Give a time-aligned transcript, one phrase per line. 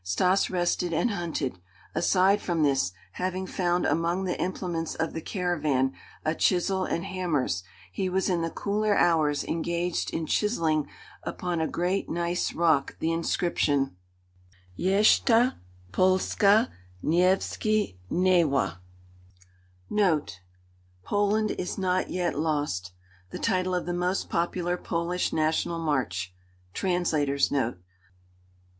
[0.03, 1.59] Stas rested and hunted.
[1.93, 5.93] Aside from this, having found among the implements of the caravan
[6.25, 10.87] a chisel and hammers, he was in the cooler hours engaged in chiseling
[11.21, 13.95] upon a great gneiss rock the inscription
[14.75, 15.55] "Jeszcze
[15.91, 16.71] Polska
[17.03, 18.77] nie zginela,"*
[19.97, 22.91] [* "Poland is not yet lost."
[23.29, 26.33] The title of the most popular Polish national march.
[26.73, 27.77] Translator's note.